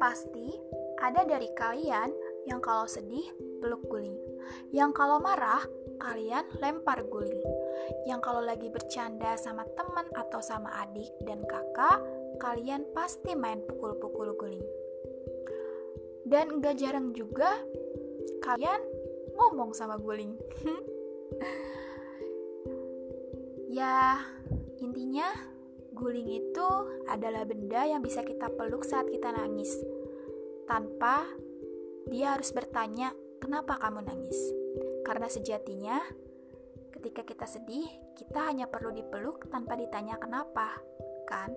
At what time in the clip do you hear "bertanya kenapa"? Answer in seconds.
32.50-33.76